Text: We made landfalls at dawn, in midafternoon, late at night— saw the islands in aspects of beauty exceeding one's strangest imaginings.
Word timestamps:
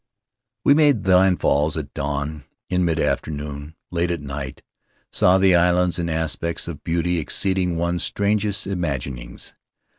We 0.63 0.73
made 0.73 1.03
landfalls 1.03 1.77
at 1.77 1.93
dawn, 1.93 2.45
in 2.71 2.83
midafternoon, 2.83 3.75
late 3.91 4.09
at 4.09 4.19
night— 4.19 4.63
saw 5.13 5.37
the 5.37 5.53
islands 5.55 5.99
in 5.99 6.09
aspects 6.09 6.67
of 6.67 6.83
beauty 6.83 7.19
exceeding 7.19 7.77
one's 7.77 8.01
strangest 8.01 8.65
imaginings. 8.65 9.53